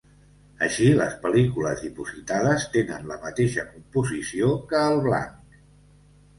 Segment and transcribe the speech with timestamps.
[0.67, 5.65] Així, les pel·lícules dipositades tenen la mateixa composició que el blanc.